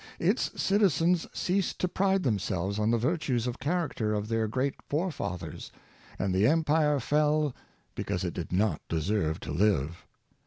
[0.17, 5.71] Its citizens ceased to pride themselves on the virtues of character of their great forefathers;
[6.17, 7.53] and the empire fell
[7.93, 10.03] because it did not deserve to live.